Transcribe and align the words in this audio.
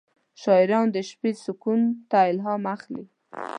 شاعران 0.41 0.87
د 0.95 0.97
شپې 1.09 1.31
سکون 1.43 1.81
ته 2.09 2.17
الهام 2.31 2.63
اخلي. 2.75 3.05